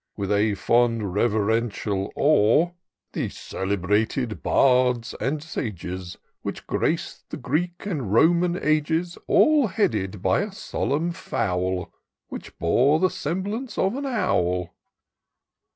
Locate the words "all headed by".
9.27-10.39